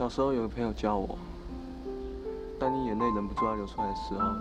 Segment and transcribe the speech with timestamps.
[0.00, 1.18] 小时候有个朋友教我，
[2.58, 4.34] 当你眼泪忍不住要流出来的时候，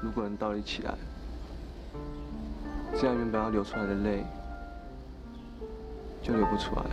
[0.00, 0.94] 如果能倒立起来，
[2.94, 4.24] 这样原本要流出来的泪
[6.22, 6.90] 就流不出来了。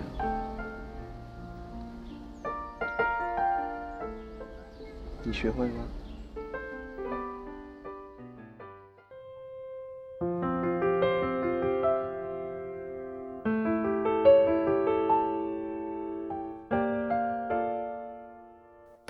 [5.21, 5.83] 你学会了吗？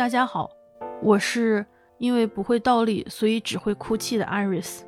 [0.01, 0.49] 大家好，
[1.03, 1.63] 我是
[1.99, 4.79] 因为不会倒立，所以只会哭泣的 Iris。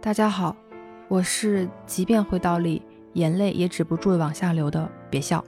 [0.00, 0.54] 大家好，
[1.08, 2.80] 我是即便会倒立，
[3.14, 4.88] 眼泪也止不住往下流的。
[5.10, 5.44] 别笑。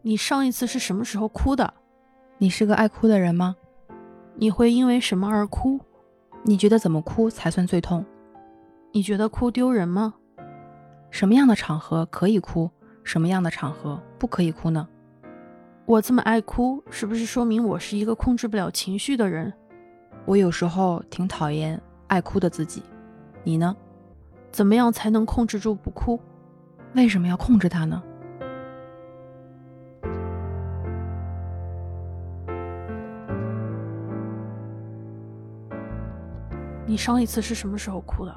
[0.00, 1.74] 你上一次是什么时候哭的？
[2.38, 3.54] 你是个爱哭的人吗？
[4.36, 5.78] 你会因为什么而哭？
[6.44, 8.02] 你觉得怎么哭才算最痛？
[8.92, 10.14] 你觉得哭丢人吗？
[11.10, 12.70] 什么样的场合可以哭？
[13.04, 14.88] 什么样的场合不可以哭呢？
[15.84, 19.52] 我这么爱哭，是不是说明我是一个控制不了情绪的人？
[20.24, 22.82] 我有时候挺讨厌爱哭的自己。
[23.42, 23.76] 你呢？
[24.52, 26.20] 怎么样才能控制住不哭？
[26.94, 28.02] 为什么要控制它呢？
[36.86, 38.34] 你上一次是什么时候哭的？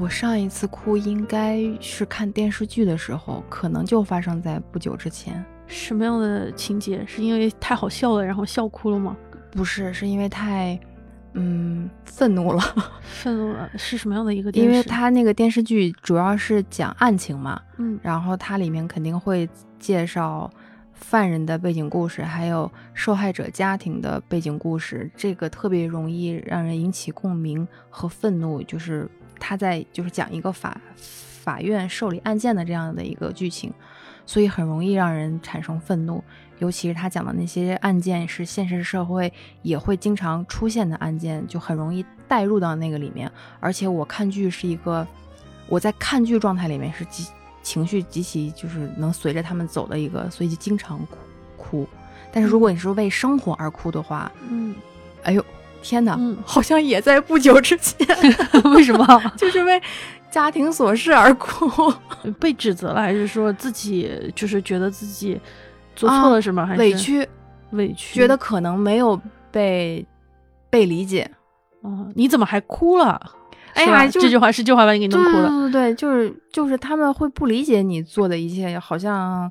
[0.00, 5.44] 我上一次哭应该是看电视剧的时候，可能就发生在不久之前。
[5.66, 7.04] 什么样的情节？
[7.04, 9.16] 是因为太好笑了，然后笑哭了吗？
[9.50, 10.78] 不是，是因为太，
[11.32, 12.62] 嗯，愤怒了。
[13.02, 14.70] 愤怒了是什么样的一个电视？
[14.70, 19.48] 因为他那个电视剧主要是讲案情嘛，嗯，然后它里面肯定会
[19.80, 20.48] 介绍
[20.92, 29.10] 犯人的背景故事，还有受害者家庭的背景故事，这个特别容易让人引起共鸣和愤怒，就是。
[29.38, 30.80] 他在就是讲一个法
[31.42, 33.72] 法院受理案件的这样的一个剧情，
[34.26, 36.22] 所以很容易让人产生愤怒。
[36.58, 39.32] 尤其是他讲的那些案件是现实社会
[39.62, 43.30] 也会经常出现的案件，就很容易带入到那个里面。
[43.60, 45.06] 而且我看剧是一个
[45.68, 47.28] 我在看剧状态里面是极
[47.62, 51.16] 情绪极其就是能随着他们走的一个，所以就经常哭
[51.56, 51.88] 哭。
[52.32, 54.74] 但是如果你是为生活而哭的话，嗯，
[55.22, 55.44] 哎呦。
[55.82, 58.06] 天哪，嗯，好像也在不久之前。
[58.74, 59.06] 为什么？
[59.36, 59.80] 就是为
[60.30, 61.92] 家庭琐事而哭，
[62.40, 65.40] 被指责了，还是说自己就是觉得自己
[65.96, 66.64] 做错了什么？
[66.66, 67.26] 还是委屈？
[67.70, 68.14] 委屈？
[68.14, 70.04] 觉得可能没有被
[70.70, 71.30] 被理解。
[71.82, 73.20] 哦，你怎么还哭了？
[73.74, 75.48] 哎呀，这句话是这句话把你给弄哭了。
[75.48, 79.50] 对对对，就是就是他们会不理解你做的一切，好像。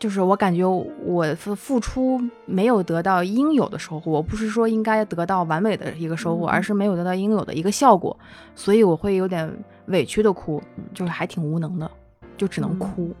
[0.00, 0.64] 就是我感觉
[1.04, 8.18] 我的付出没有得到应有的收获，我不是说应该得到完美的一个收获，而是没有得到应有的一个效果，
[8.54, 9.54] 所以我会有点
[9.86, 10.60] 委屈的哭，
[10.94, 11.88] 就是还挺无能的，
[12.38, 13.14] 就只能哭，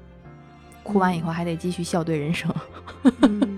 [0.82, 2.50] 哭完以后还得继续笑对人生。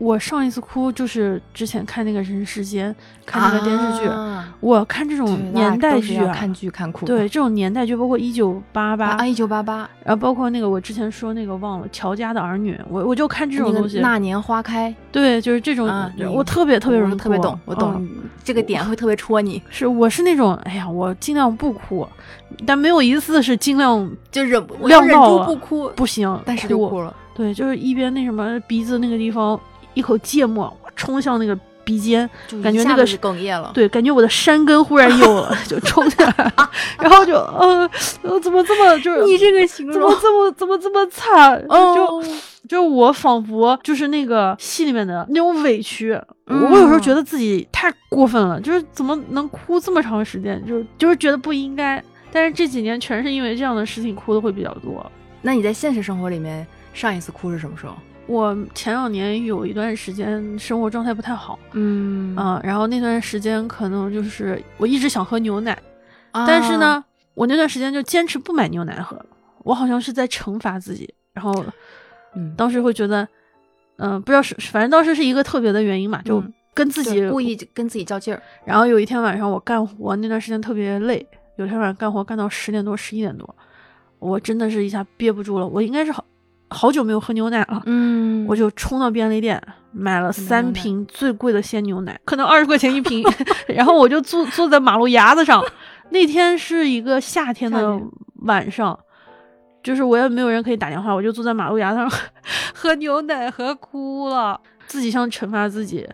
[0.00, 2.90] 我上一次哭就是之前看那个《人世间》，
[3.26, 4.10] 看那个电视剧。
[4.58, 7.04] 我看这种年代剧，看剧看哭。
[7.04, 14.00] 对，这种年代剧，包括一九八八啊，一九八八，然后包括那个我之前说那个忘了《乔家的儿女》，我我就看这种东西。
[14.00, 15.86] 那年花开，对，就是这种，
[16.32, 18.08] 我特别特别容易特别懂，我懂
[18.42, 19.62] 这个点会特别戳你。
[19.68, 22.08] 是，我是那种，哎呀，我尽量不哭，
[22.64, 27.14] 但没有一次是尽量就忍我忍住不哭不行，但是就哭了。
[27.34, 29.60] 对，就是一边那什么鼻子那个地方。
[30.00, 32.28] 一口芥末冲向那个鼻尖，
[32.62, 33.70] 感觉那个哽咽了。
[33.74, 36.52] 对，感觉我的山根忽然有了， 就冲下来，
[36.98, 37.88] 然后就呃，
[38.42, 41.62] 怎么这么就是 你这个形容怎么这么怎么这么惨？
[41.68, 42.22] 就
[42.68, 46.18] 就我仿佛就是那个戏里面的那种委屈。
[46.46, 50.62] 我有时候觉得自己太过分了，就是怎么能哭这么长时间？
[50.66, 52.02] 就是就是觉得不应该。
[52.32, 55.04] 但是这几年全是因为这样的事情哭的会比较多。
[55.42, 57.94] 那你在现实生活里面上一次哭是什么时候？
[58.30, 65.76] 我前两年有一段时间生活状态不太好，嗯啊，然后那段时间可能就是我一直想喝牛奶，
[66.32, 67.04] 但是呢，
[67.34, 69.20] 我那段时间就坚持不买牛奶喝，
[69.64, 71.52] 我好像是在惩罚自己，然后，
[72.36, 73.26] 嗯，当时会觉得，
[73.96, 76.40] 嗯，不知道是，反正当时是一个特别的原因嘛，就
[76.72, 78.40] 跟自己故意跟自己较劲儿。
[78.64, 83.52] 然后有一天晚上我干活那段时间特别累，有天晚上干活干到十点多十一点多，
[84.20, 86.24] 我真的是一下憋不住了，我应该是好。
[86.70, 89.60] 好久没有喝牛奶了，嗯，我就冲到便利店
[89.92, 93.24] 买了三瓶最贵的鲜牛奶，可能二十块钱一瓶。
[93.68, 95.62] 然后我就坐坐在马路牙子上，
[96.10, 98.00] 那天是一个夏天的
[98.42, 98.98] 晚上，
[99.82, 102.10] 就是我也没有人可以打电话，我就坐在马路牙子上
[102.72, 106.08] 喝牛奶，喝哭了，自己想惩罚自己，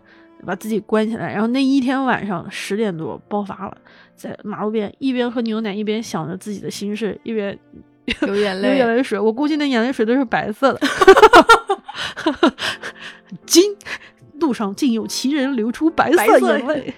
[0.46, 1.30] 把自己关起来。
[1.32, 3.76] 然后那一天晚上十点多爆发了，
[4.14, 7.58] 在马路边一边喝牛奶一边想着自己的心事，一边。
[8.26, 10.80] 有眼泪，流，眼泪水，我估计那眼泪水都是白色的。
[13.44, 13.76] 今
[14.40, 16.94] 路上竟有奇人流出白色眼泪，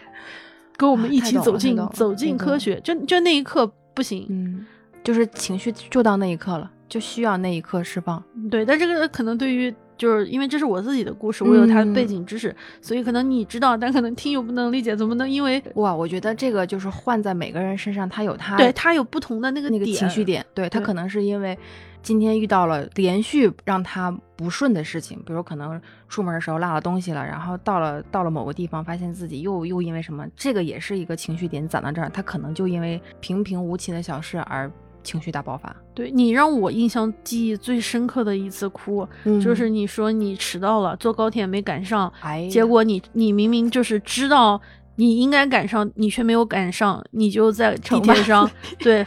[0.76, 2.81] 跟我们一起走进走进那个科学。
[2.81, 4.66] 就就那一刻不行，嗯，
[5.02, 8.22] 就是情绪就到那一刻了，就需要那一刻释放。
[8.50, 12.09] 对，但这个可能对于就是因为这是我自己的故事，我有它的背嗯。
[12.09, 21.59] 景知识，所以可能你知道，但可能听友不能理解，怎么能因为哇，我觉得这个就是换在每个人身上，他有他对他有不同的那个那个点情绪点，对他可能是因为
[22.03, 34.71] 今天遇到了连续让他不顺的事情，比如可能出门的时候落了东西了，然后到了到了某个地方，发现自己又又因为什么，这个也是一个情绪点攒到这儿，他可能就因为平平无奇的小事而
[35.03, 35.75] 情绪大爆发。
[35.95, 39.06] 对你让我印象记忆最深刻的一次哭，
[39.43, 44.61] 就是你说你迟到了，坐高铁没赶上，哎，结果你你明明就是知道
[44.97, 48.49] 你应该赶上，你却没有赶上，你就在地铁上
[48.79, 49.05] 对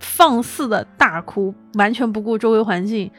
[0.00, 3.10] 放肆的大哭，完全不顾周围环境。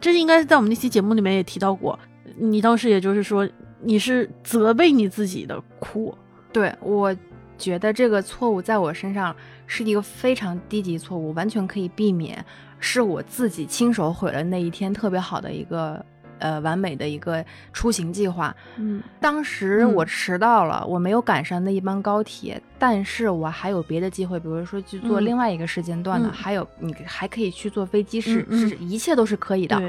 [0.00, 1.96] 这应该是在我们那期节目里面也提到过，
[2.36, 3.48] 你当时也就是说
[3.80, 6.12] 你是责备你自己的哭，
[6.52, 7.14] 对我
[7.62, 9.34] 觉得这个错误在我身上
[9.68, 12.44] 是一个非常低级错误，完全可以避免，
[12.80, 16.04] 是我自己亲手毁了那一天特别好的一个
[16.40, 18.54] 呃完美的一个出行计划。
[18.76, 19.00] 嗯。
[19.20, 19.94] 当时嗯。
[19.94, 25.24] 我迟到了，我没有赶上那一班高铁，但是我还有别的机会，比如说去做嗯。
[25.24, 26.32] 另外一个时间段的，嗯。
[26.32, 29.80] 还有你还可以去坐飞机，是、是一切都是可以的。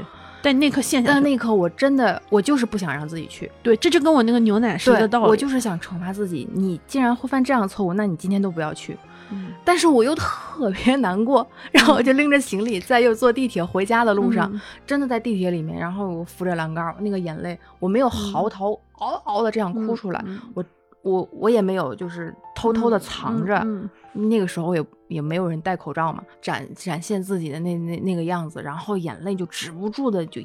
[0.43, 6.47] 对，但那刻陷下去，但那刻我真的我就是不想让自己去，对，这就跟我那个牛奶是一个道理，我就是想惩罚自己。
[6.53, 8.97] 你既然会犯这样的错误，那你今天都不要去。
[9.31, 20.65] 嗯但是我又特别难过，然后我就拎着行李，在又坐地铁回家的路上，嗯真的在地铁里面，然后我扶着栏杆儿，那个眼泪我没有嚎啕嗷嗷的这样哭出来，嗯我
[21.01, 30.41] 我我也没有就是偷偷的藏着，嗯那个时候也也没有人戴口罩嘛，展展现自己的那那那个样子，然后眼泪就止不住的就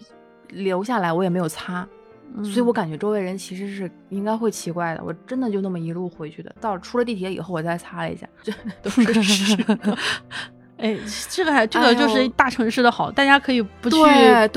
[0.50, 1.86] 流下来，我也没有擦。
[2.36, 6.54] 嗯所以我感觉周围人其实是应该会奇怪的，我真的就那么一路回去的。
[6.60, 9.56] 到了出了地铁以后，我再擦了一下，这 都是屎。
[10.76, 10.94] 哎，
[11.30, 13.96] 这个还这哎个就是大城市的好，大家可以不去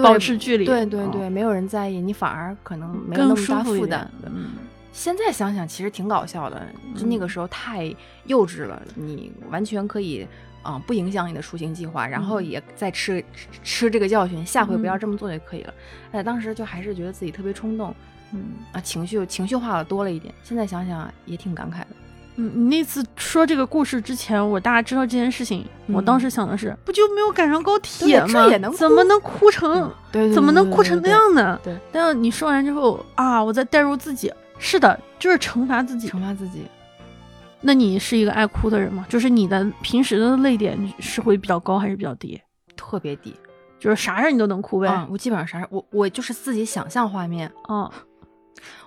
[0.03, 4.11] 保持距离，嗯对对对，没有人在意，你反而可能没有那更么大负担。。
[4.25, 4.51] 嗯，
[4.91, 6.61] 现在想想，其实挺搞笑的，
[6.97, 7.93] 就那个嗯时候太
[8.25, 10.27] 幼稚了，你完全可以。
[10.63, 15.73] 啊、不影响你的出行计划，然后嗯也再吃吃吃这个教训，下回不要嗯这么做就可以了。
[16.11, 17.91] 哎，当时就还是觉得自己特别冲动，
[18.31, 20.31] 嗯啊，情绪情绪化了多了一点。
[20.43, 21.87] 现在想想也挺感慨的。
[22.35, 28.27] 嗯，你那次说这个故事之前，我大概知道这件事情，我嗯当时想的是，不就没有赶上高铁吗？
[28.31, 29.91] 这也能怎么能哭成？
[30.31, 31.59] 怎么能哭成那样呢？
[31.63, 34.31] 对但是你说完之后啊，我再代入自己，
[34.63, 36.07] 是的，就是惩罚自己。
[36.07, 36.61] 惩罚自己。
[37.59, 39.05] 那你是一个爱哭的人吗？
[39.09, 42.39] 就是你的平时的泪点是会比较高还是比较低？
[42.77, 43.35] 特别低，
[43.79, 44.87] 就是啥事儿你都能哭呗。
[44.87, 47.89] 嗯，我基本上啥事，我我就是自己想象画面，嗯，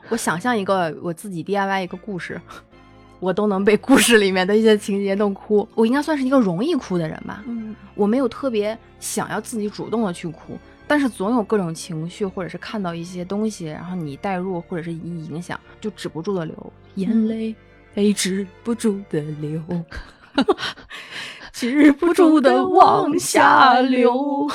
[0.08, 2.40] 我想象一个我自己 DIY 一个故事，
[3.20, 5.68] 我都能被故事里面的一些情节弄哭。
[5.74, 17.54] 我应该算是一个容易哭的人吧，嗯我没有特别想要自己主动的去哭，但是总有各种情绪，或者是看到一些东西，然后你带入或者是一影响，就止不住的流眼泪，
[17.94, 19.62] 哎， 止不住的流。
[21.52, 24.12] 止不住的往下流，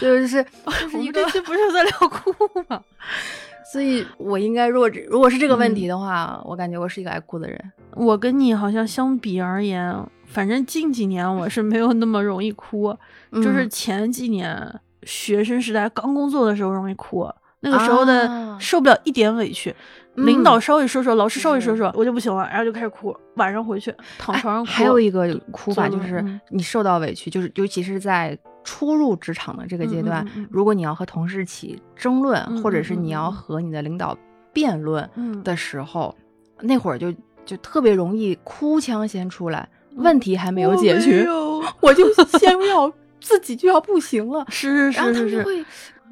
[0.00, 2.34] 就是我们这期不是在聊哭
[2.68, 2.82] 吗？
[3.70, 7.72] 所以我应该，如果如果是这个问题的话，我感觉我是一个爱哭的人。
[7.92, 9.94] 我跟你好像相比而言，
[10.36, 12.94] 反正近几年我是没有那么容易哭，
[13.32, 13.70] 就是嗯。
[13.70, 17.26] 前几年学生时代刚工作的时候容易哭，
[17.60, 18.58] 那个时候的啊。
[18.60, 19.74] 受不了一点委屈，
[20.14, 24.70] 嗯领导稍微说说，老师稍微说说，我就不行了，然后就开始哭，晚上回去躺哎床上哭。
[24.70, 30.48] 还有一个哭法就是你受到委屈，就是尤其是在初入职场的这个阶段，嗯嗯嗯嗯。
[30.50, 34.14] 如果你要和同事起争论，嗯或者是你要和你的领导
[34.52, 35.42] 辩论嗯。
[35.42, 36.14] 的时候，
[36.60, 37.10] 那会儿就
[37.46, 39.66] 就特别容易哭腔先出来，
[39.96, 45.64] 问题还没有解决，我我就先要自己就要不行了， 是然后是是，他们就是会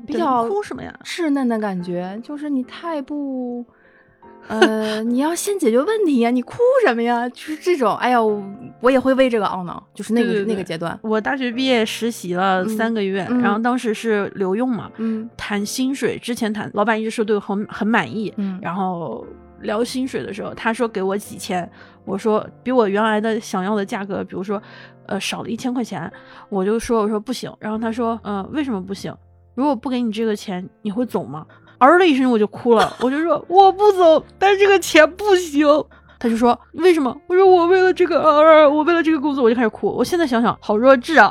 [0.07, 0.93] 比较哭什么呀？
[1.05, 3.65] 稚嫩的感觉，就是你太不，
[4.49, 7.29] 呃，你要先解决问题呀，你哭什么呀？
[7.29, 8.43] 就是这种，哎呀，我
[8.81, 19.25] 我也会为这个懊恼，就是那个那个阶段，我大学毕业实习了嗯三个月，嗯然后当时是留用嘛，嗯谈薪水之前谈，老板一直说对我很很满意，嗯然后
[19.61, 21.71] 聊薪水的时候，他说给我几千，
[22.05, 24.61] 我说比我原来的想要的价格，比如说
[25.07, 26.11] 呃少了一千块钱，
[26.49, 29.15] 我就说我说不行，然后他说嗯、为什么不行？
[29.55, 31.47] 如果不给你这个钱，你会走吗？
[31.79, 35.67] 嗷的一声我就哭了，我就说我不走，但是这个钱不行。
[36.21, 37.15] 他就说为什么？
[37.27, 39.89] 我说我为了这个，呃，我为了这个工作我就开始哭。
[39.89, 41.31] 我现在想想好弱智啊，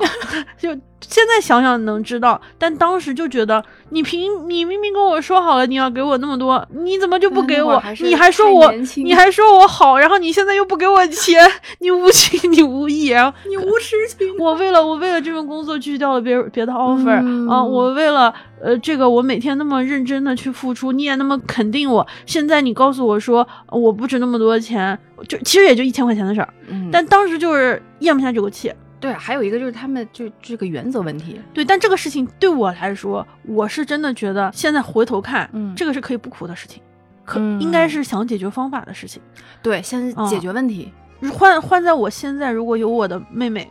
[0.58, 0.70] 就
[1.08, 7.82] 现在想想能知道，但当时就觉得你凭你明明跟我说好了你要给我那么多，你怎么就不给我？
[8.00, 11.40] 你还说我你还说我好，然后你现在又不给我钱，
[11.80, 14.36] 你无情你无义，然后 你无痴情。
[14.40, 26.50] 我为了我为了这份工作拒掉了别别的 offer 啊，我为了呃这个我每天那么认真的去付出，你也那么肯定我，现在你告诉我说我不值那么多钱，就其实也就一千块钱的事儿，
[26.92, 28.74] 但当时就是咽不下这口气。
[29.04, 31.38] 对，还有一个就是他们就这个原则问题。
[31.54, 36.82] 对，但这个事情对我来说，我是真的觉得现在回头看，嗯，这个是可以不哭的事情，
[37.26, 39.22] 可应该是想解决方法的事情。
[39.62, 40.90] 对，先解决问题。
[41.34, 43.70] 换换在我现在，如果有我的妹妹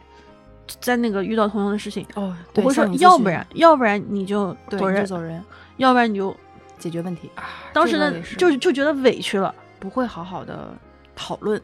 [0.80, 5.42] 在那个遇到同样的事情，哦，我会说，要不然，要不然你就走人，走人，
[5.78, 6.36] 要不然你就
[6.78, 7.30] 解决问题。
[7.72, 10.74] 当时呢，就就觉得委屈了，不会好好的
[11.16, 11.58] 讨论，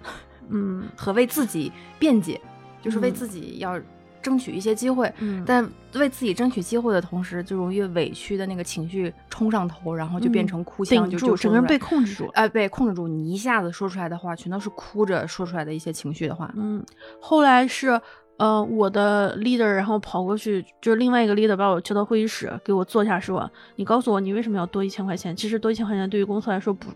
[0.49, 2.41] 嗯，和为自己辩解。
[2.89, 3.79] 就是为自己要
[4.23, 5.13] 争取一些机会，
[5.45, 5.63] 但
[5.95, 13.07] 为自己争取机会的同时，就容易委屈的那个情绪冲上头，然后就变成哭腔，就整个人被控制住，哎，被控制住。
[13.07, 16.51] 你一下子说出来的话，全都是哭着说出来的一些情绪的话。
[16.57, 16.83] 嗯，
[17.21, 18.01] 后来是，
[18.39, 25.35] 呃，我的 leader，然后跑过去，就是另外一个 leader 把我叫到会议室，给我坐下说：“你告诉我，你为什么要多一千块钱？
[25.37, 26.89] 其实多一千块钱对于公司来说不。”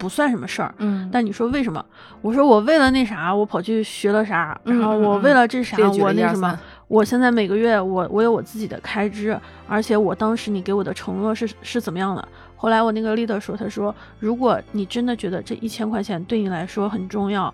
[0.00, 1.84] 不算什么事儿，嗯，但你说为什么？
[2.22, 9.38] 我说我为了那啥，我跑去学了啥，然后我为了这啥，我那什么，我现在每个月我我有我自己的开支，
[9.68, 12.28] 而且我当时你给我的承诺是是怎么样的？
[12.56, 17.52] 后来我那个 leader 说，他说如果你真的觉得这一千块钱对你来说很重要，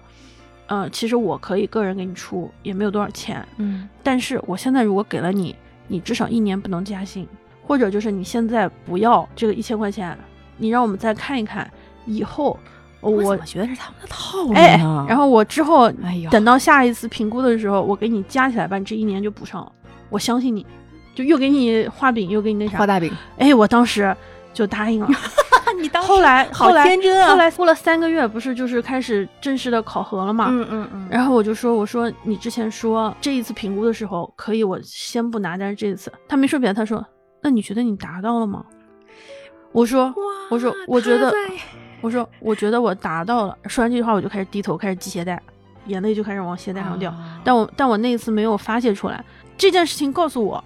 [0.69, 5.57] 嗯，其实我可以个人给你出，也没有多少钱，嗯，但是我现在如果给了你，
[5.89, 7.27] 你至少一年不能加薪，
[7.67, 10.17] 或者就是你现在不要这个一千块钱，
[10.57, 11.69] 你让我们再看一看。
[12.07, 12.59] 以后
[13.01, 14.77] 我觉得是他们的套路哎，
[15.09, 15.93] 然后我之后
[16.31, 19.71] 等到下一次评估的时候，我给你加起来，把你这一年就补上了。
[20.09, 20.67] 我相信你，
[21.15, 23.13] 就又给你画饼，又给你那啥画大饼。
[23.39, 24.17] 哎，我当时
[24.53, 25.09] 就答应了。
[25.79, 27.29] 你当后来好天真啊！
[27.29, 30.47] 后来过了三个月，不是就是开始正式的考核了嘛？
[30.49, 31.09] 嗯嗯嗯。
[31.11, 37.05] 然后我就说，我说你之前说这一次评估的时候可以，我先不拿，但是这一次他没说别的，他说
[37.43, 38.65] 那你觉得你达到了吗？
[39.73, 40.15] 我说
[40.51, 41.31] 我说我觉得。
[42.01, 43.57] 我说，我觉得我达到了。
[43.67, 45.41] 说完这句话，我就开始低头，开始系鞋带，
[45.87, 47.13] 眼泪就开始往鞋带上掉。
[47.43, 49.25] 但我但我那一次没有发泄出来。
[49.57, 50.63] 这件事情告诉我，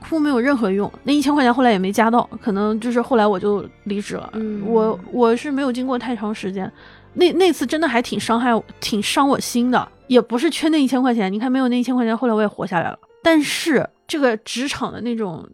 [0.00, 0.90] 哭没有任何用。
[1.02, 4.32] 那一千块钱后来也没加到，可能就是后来我就离职了。
[4.64, 6.70] 我我是没有经过太长时间。
[7.12, 9.88] 那那次真的还挺伤害，挺伤我心的。
[10.06, 12.98] 也不是缺那一千块钱，你看没有那一千块钱，后来我也活下来了。
[13.22, 15.48] 但是这个职场的那种。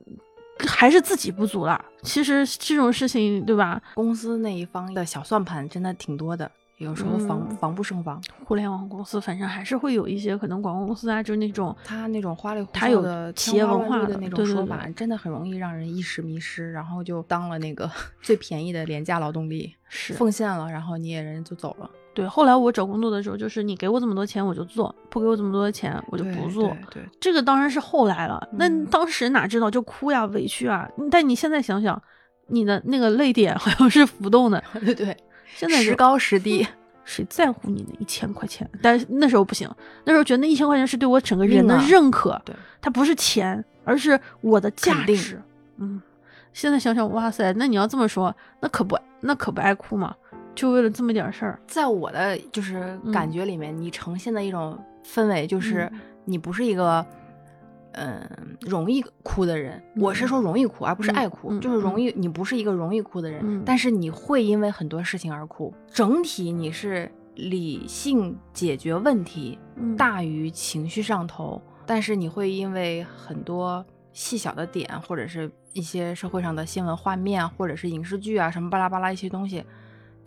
[0.66, 1.82] 还是自己不足了。
[2.02, 3.80] 其实这种事情，对吧？
[3.94, 8.22] 公司那一方的小算盘真的挺多的，有时候防防不胜防。
[8.44, 17.90] 互联网公司反正还是会有一些可能，广告公司啊，就是那种他那种花里胡哨的企业文化的那种说法，真的很容易让人一时迷失，然后就当了那个
[18.22, 21.90] 最便宜的廉价劳动力，是奉献了，然后你也人就走了。
[22.16, 26.74] 对，后来我找工作的时候，就是你给我这么多钱我就做，不给我这么多钱我就不做。
[26.90, 28.48] 对，这个当然是后来了。
[28.52, 30.88] 那当时哪知道就哭呀，委屈啊。
[31.10, 32.02] 但你现在想想，
[32.46, 34.64] 你的那个泪点好像是浮动的。
[34.80, 35.14] 对对，
[35.54, 36.66] 现在时高时低，
[37.04, 38.66] 谁在乎你那一千块钱？
[38.80, 39.70] 但是那时候不行，
[40.04, 42.40] 那时候觉得那一千块钱是对我整个人的认可。
[42.46, 45.38] 对，它不是钱，而是我的价值。
[45.76, 46.00] 嗯，
[46.54, 50.16] 现在想想，哇塞，那你要这么说，那可不，那可不爱哭嘛。
[50.56, 55.88] 就为了这么点事儿，在我的就是感觉里面，你呈现的一种氛围就是
[56.24, 57.04] 你不是一个，
[57.92, 58.26] 嗯，
[58.62, 59.80] 容易哭的人。
[59.96, 62.10] 我是说容易哭，而不是爱哭，就是容易。
[62.16, 65.72] 你不是一个容易哭的人，但是你会因为很多事情而哭。
[65.92, 69.58] 整体你是理性解决问题
[69.96, 73.84] 大于情绪上头，但是你会因为很多
[74.14, 79.62] 细小的点，或者是一些社会上的新闻画面，或者是影视剧啊什么巴拉巴拉一些东西。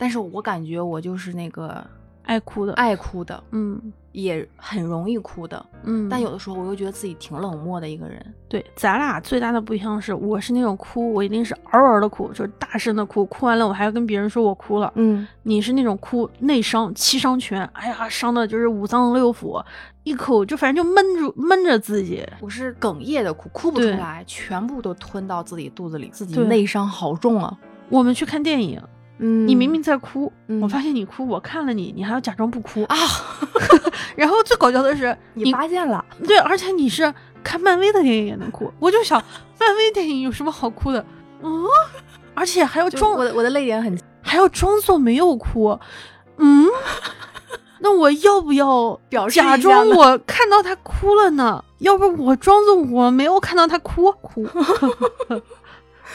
[0.00, 1.86] 但是我感觉我就是那个
[2.22, 6.08] 爱哭的，爱哭的，嗯，也很容易哭的，嗯。
[6.08, 8.34] 但有的时候我又觉得自己挺冷漠的一个人。
[8.48, 15.28] 对，咱俩最大的不一样是，我是那种哭，我一定是嗷嗷的哭，就是大声的哭，哭完了我还要跟别人说我哭了，嗯。
[15.42, 19.62] 你是那种哭内伤七伤拳，哎呀，伤的就是五脏六腑，
[20.04, 22.26] 一口就反正就闷住闷着自己。
[22.40, 27.58] 我是哽咽的哭，哭不出来，全部都吞到自己肚子里，自己内伤好重啊。
[27.90, 28.80] 我们去看电影。
[29.22, 32.82] 嗯，你明明在哭，我发现你哭，我看了你，你还要假装不哭。
[32.84, 32.96] 啊！
[34.16, 37.12] 然后最搞笑的是，你发现了，对，而且你是
[37.44, 39.22] 看漫威的电影也能哭， 我就想，
[39.58, 41.04] 漫威电影有什么好哭的？
[41.42, 41.64] 嗯，
[42.34, 45.78] 而且还要装，我的我的泪点很，还要装作没有哭，
[46.38, 46.66] 嗯，
[47.80, 51.62] 那我要不要表示假装我看到他哭了呢？
[51.78, 54.12] 要不我装作我没有看到他哭？
[54.12, 54.46] 哭。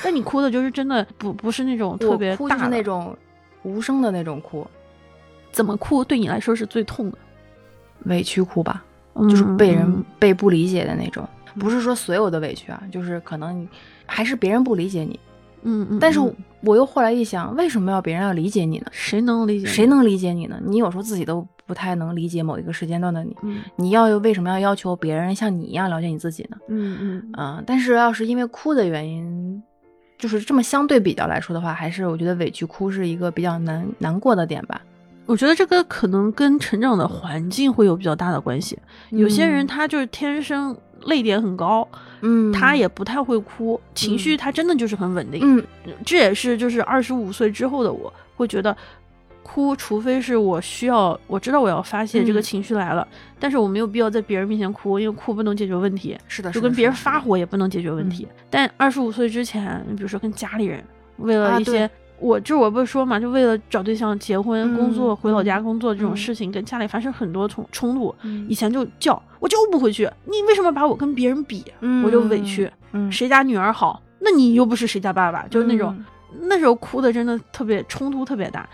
[0.04, 3.16] 但你哭的就是真的不不是那种特我哭就是别大那种
[3.64, 4.66] 无声的那种哭，
[5.52, 7.18] 怎么哭对你来说是最痛的？
[8.06, 8.84] 委屈哭吧，
[9.30, 11.28] 就是被人、嗯被不理解的那种。
[11.58, 13.68] 不是说所有的委屈啊，就是可能你
[14.06, 15.20] 还是别人不理解你。
[15.64, 18.88] 嗯嗯，但是嗯我又后来一想，为什么要别人要理解你呢？
[18.92, 19.66] 谁能理解？
[19.66, 20.60] 谁能理解你呢？
[20.64, 26.58] 你有时候自己都不太能理解某一个时间段的你，嗯你要为什么要要求别人像你一样了解你自己呢？
[26.68, 29.64] 嗯嗯嗯，但是要是因为哭的原因，
[30.18, 34.82] 就是这么相对比较来说的话，还是我觉得委屈哭是一个比较难难过的点吧。
[35.26, 38.78] 我觉得这个可能跟成长的环境会有比较大的关系。
[39.10, 41.88] 有些人嗯他就是天生泪点很高，
[42.22, 45.42] 嗯，他也不太会哭，情绪他真的就是很稳定。
[45.44, 45.66] 嗯
[46.06, 48.76] 这也是就是二十五岁之后的我会觉得，
[49.48, 53.08] 哭除非是我需要，我知道我要发泄这个嗯情绪来了，
[53.40, 58.28] 但是我没有必要在别人面前哭，因为哭不能解决问题，是的，就跟别人发火也不能解决问题。
[58.50, 60.84] 但二十五岁之前，你比如说跟家里人，
[61.18, 61.90] 为了一些。
[62.18, 68.16] 我就我不是说嘛，就为了找对象、结婚、工作、嗯回老家嗯工作这种嗯事情，跟家里发生很多冲冲突。
[68.24, 71.62] 嗯以前就叫我就不回去，你为什么把我跟别人比？
[72.06, 72.72] 我就委屈。
[72.94, 76.06] 嗯，谁家女儿好，那你又不是谁家爸爸，就是那种、嗯
[76.48, 78.68] 那时候哭的真的特别冲突特别大。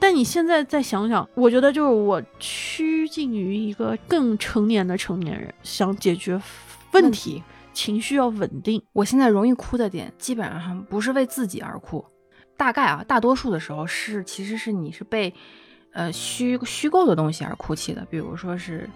[0.00, 6.40] 但你现在再想想，我觉得就是我趋近于一个更成年的成年人，想解决
[6.92, 8.82] 问题情绪要稳定。
[8.92, 12.04] 我现在容易哭的点，基本上不是为自己而哭，
[12.56, 15.32] 大概啊，大多数的时候是其实是你是被
[15.92, 18.88] 呃虚虚构的东西而哭泣的，比如说是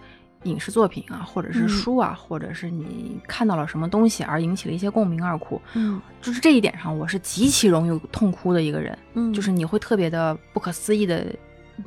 [0.44, 11.26] 影视作品啊，或者是嗯书啊，或者是你看到了什么东西而引起了一些共鸣而哭，嗯就是这一点上，我是极其容易痛哭的一个人，嗯就是你会特别的不可思议的。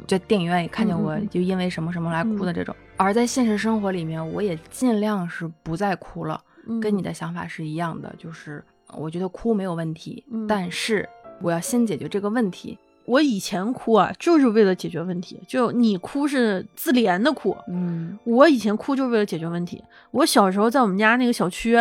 [0.07, 6.41] 在电影院里看见我嗯嗯嗯就因为什么什么来哭的这种，而在现实生活里面，我也尽量是不再哭了。
[6.81, 8.63] 跟你的的想法是一样的，就是
[8.95, 11.07] 我觉得哭没有问题，嗯但是
[11.41, 12.79] 我要先解决这个问题。
[13.05, 15.39] 我以前哭啊，就是为了解决问题。
[15.47, 19.83] 就你哭是自怜的哭，嗯我以前哭就是为了解决问题。
[20.11, 21.75] 我小时候在我们家那个小区，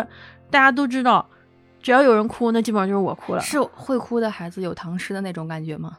[0.51, 1.25] 大家都知道，
[1.81, 3.41] 只要有人哭，那基本上就是我哭了。
[3.41, 5.99] 是会哭的孩子有糖吃的那种感觉吗？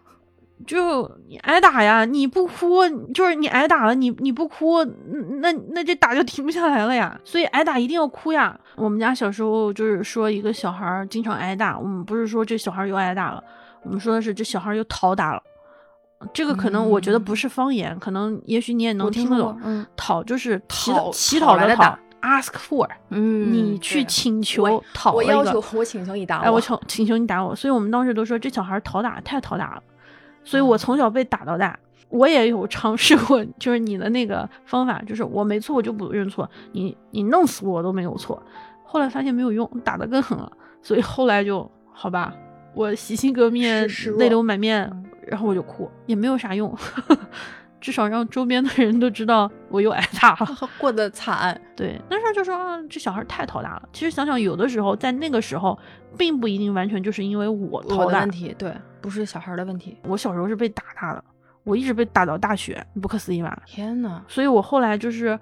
[0.66, 7.20] 就你挨打呀，你不哭，就是你挨打了，你你不哭，嗯那那这打就停不下来了呀。
[7.26, 8.58] 所以挨打一定要哭呀。
[8.76, 13.44] 我们家小时候就是说一个小孩儿经常挨打，我们不是说这小孩儿又挨打了，
[13.84, 15.42] 我们说的是这小孩又讨打了。
[16.34, 19.60] 这个可能我觉得不是方言，可能也许你也能听听得懂。
[19.64, 29.84] 嗯讨就是乞讨乞讨讨的讨来的打，ask for，嗯你去请求我我讨了一个要求我请求你打我，哎，我请请求你打我，所以我们当时都说这小孩讨打太讨打了，
[30.46, 31.78] 所以我从小被打到大。
[32.08, 38.40] 我也有尝试过，就是你的那个方法，就是我没错我就不认错，你你弄死我都没有错。
[38.86, 40.50] 后来发现没有用，打得更狠了，
[40.84, 42.32] 所以后来就好吧，
[42.74, 46.76] 我洗心革面泪流满面嗯，然后我就哭，也没有啥用，
[47.80, 50.48] 至少让周边的人都知道我又挨打了。
[50.80, 51.60] 过得惨。
[51.76, 53.90] 对，那时候就说啊，这小孩太讨打了。
[53.92, 55.78] 其实想想，有的时候在那个时候，
[56.18, 58.32] 并不一定完全就是因为我我讨打的问。
[58.32, 59.98] 题，对，不是小孩的问题。
[60.04, 61.24] 我小时候是被打大的，
[61.64, 63.62] 我一直被打到大学，不可思议吧？
[63.66, 65.38] 天呐，所以我后来就是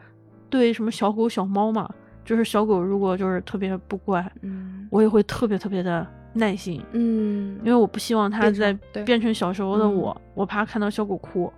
[0.50, 1.88] 对什么小狗、小猫嘛，
[2.26, 11.52] 就是小狗如果就是特别不乖，嗯我也会特别特别的耐心，嗯因为我不希望它变成再变成小时候的嗯我，我怕看到小狗哭。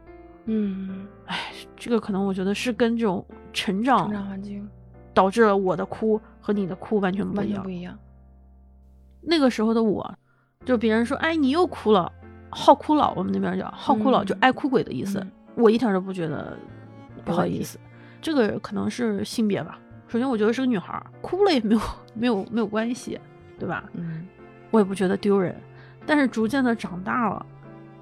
[0.45, 1.39] 嗯，哎，
[1.75, 4.11] 这个可能我觉得是跟这种成长
[5.13, 7.69] 导致了我的哭和你的哭完全不一样完全不。
[7.69, 7.97] 一样。
[9.21, 10.13] 那个时候的我，
[10.65, 12.11] 就别人说，哎，你又哭了，
[12.49, 15.19] 好哭佬，我们那边叫好哭佬，嗯就爱哭鬼的意思。
[15.19, 16.57] 嗯我一点都不觉得
[17.23, 17.77] 不好意思，
[18.19, 19.79] 这个可能是性别吧。
[20.07, 21.81] 首先，我觉得是个女孩，哭了也没有
[22.15, 23.19] 没有没有关系，
[23.59, 23.87] 对吧？
[23.93, 24.27] 嗯
[24.73, 25.55] 我也不觉得丢人。
[26.03, 27.45] 但是逐渐的长大了，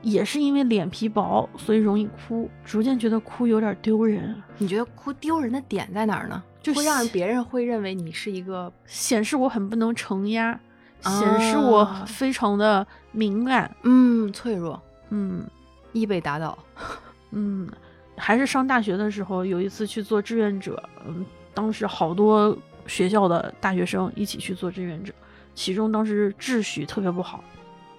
[0.02, 6.42] 也是因为脸皮薄，所以容易哭，逐渐觉得哭有点丢人，你觉得哭丢人的点在哪儿呢？
[6.62, 10.58] 就会让别人会认为你是一个显示我很不能承压，
[11.02, 13.70] 显示我啊非常的敏感。
[13.84, 15.44] 嗯脆弱，嗯，
[15.92, 16.58] 易被打倒。
[17.32, 17.68] 嗯，
[18.16, 22.58] 还是上大学的时候，有一次去做志愿者，嗯，当时好多
[22.88, 25.14] 学校的大学生一起去做志愿者，
[25.54, 27.44] 其中当时秩序特别不好，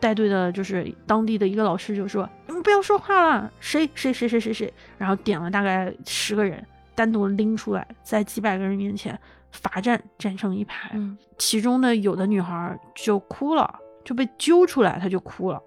[0.00, 9.18] 带队的就是当地的一个老师就说：“你们不要说话了，谁谁谁谁谁谁。”然后点了大概十个人，单独拎出来，在几百个人面前
[9.50, 10.90] 罚站，站成一排。
[10.94, 15.60] 嗯其中的有的女孩就哭了，就被揪出来，她就哭了，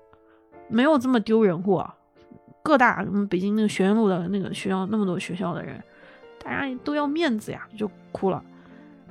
[0.69, 1.93] 没有这么丢人过。
[2.63, 5.83] 各大什么北京那个学院路的那个学校那么多学校的人，
[6.43, 8.43] 大家都要面子呀，就哭了。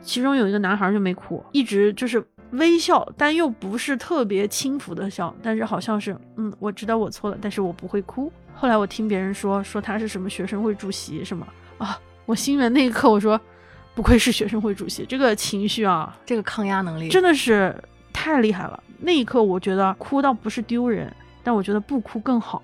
[0.01, 2.21] 其中有一个男孩就没哭，一直就是
[2.57, 8.31] 微笑，但又不是特别轻浮的笑，但是好像是嗯，我知道我错了，但是我不会哭。
[8.55, 11.47] 后来我听别人说说他是什么学生会主席什么
[11.79, 13.41] 啊，我心里面那一刻我说，
[13.95, 17.75] 不愧是学生会主席，这个情绪啊，这个抗压能力真的是
[18.13, 18.83] 太厉害了。
[19.01, 21.13] 那一刻我觉得哭倒不是丢人，
[21.43, 22.63] 但我觉得不哭更好。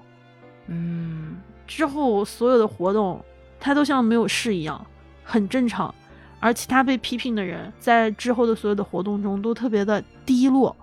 [0.69, 3.23] 嗯，之后所有的活动
[3.59, 4.87] 他都像没有事一样，
[5.25, 5.93] 很正常。
[6.41, 10.75] 而其他被批评的人在之后的所有的活动中都特别的低落。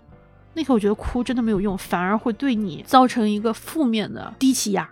[0.53, 4.89] 那刻我觉得哭真的没有用，反而会对你造成一个负面的低气压，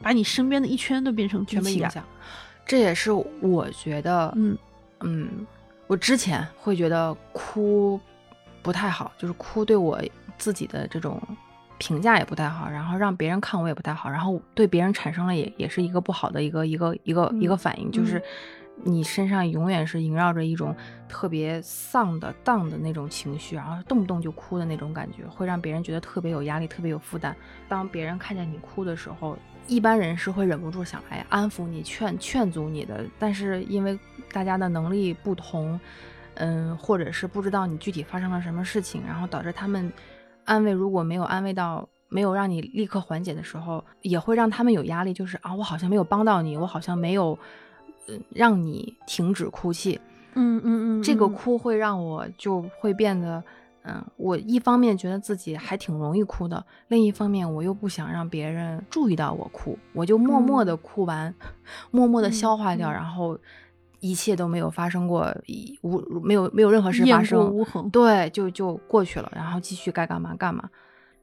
[0.00, 1.88] 把你身边的一圈都变成低气压。
[1.88, 2.04] 影响。
[2.64, 4.56] 这也是我觉得，嗯
[5.00, 5.46] 嗯，
[5.86, 8.00] 我之前会觉得哭
[8.62, 10.00] 不太好，就是哭对我
[10.38, 11.20] 自己的这种
[11.76, 18.22] 评价也不太好，然后让别人看我也不太好，然后对别人产生了也也是一个不好的一个一个一个一个反应，就是
[18.84, 20.74] 你身上永远是萦绕着一种
[21.08, 27.36] 特别丧的荡的那种情绪，然后动不动就哭的那种感觉，会让别人觉得特别有压力，特别有负担。
[27.68, 29.36] 当别人看见你哭的时候，
[29.68, 33.98] 一般人是会忍不住想来安抚你、劝劝阻你的，但是因为
[34.32, 35.78] 大家的能力不同，
[36.34, 39.92] 嗯，或者是不知道你具体发生了什么事情，然后导致他们
[40.44, 47.38] 安慰如果没有安慰到，没有让你立刻缓解的时候，也会让他们有压力，就是啊，我好像没有帮到你，我好像没有，
[48.08, 50.00] 嗯，让你停止哭泣，
[50.34, 53.42] 嗯嗯嗯，这个哭会让我就会变得。
[53.84, 61.34] 嗯，我一方面觉得自己还挺容易哭的，另一方面我又不想让别人注意到我哭，我就默默的哭完，
[61.90, 63.36] 默默的消化掉，然后
[63.98, 65.34] 一切都没有发生过，
[65.80, 70.70] 无没有没有任何事发生，无痕，对，就就过去了，然后继续该干嘛干嘛。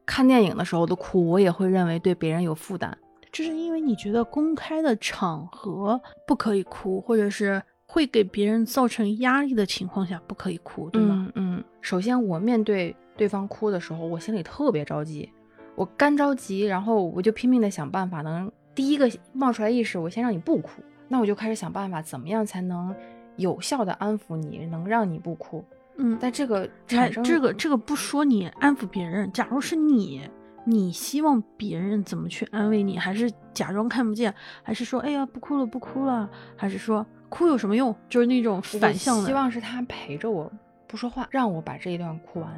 [0.06, 2.98] 看电影的时候的哭，我也会认为对别人有负担，
[3.32, 7.62] 这是因为你觉得公开的场合不可以哭，或者是。
[7.92, 11.28] 会给别人造成压力的情况下，不可以哭，对吗？
[11.34, 15.28] 嗯，首先我面对对方哭的时候，我心里特别着急，
[15.74, 22.96] 我干着急，然后我就拼命的想办法，能第一个冒出来意识，我先让你不哭，那我就开始想办法，怎么样才能
[23.38, 25.66] 有效的安抚你，能让你不哭。
[25.98, 30.22] 嗯，但这个产生这个这个不说你安抚别人，假如是你，
[30.66, 32.98] 你希望别人怎么去安慰你？
[32.98, 34.34] 还是假装看不见？
[34.64, 36.30] 还是说，哎呀，不哭了，不哭了？
[36.56, 37.06] 还是说？
[37.30, 37.96] 哭有什么用？
[38.10, 39.26] 就是那种反向的。
[39.28, 40.52] 希望是他陪着我
[40.88, 42.50] 不说话，让我把这一段哭完，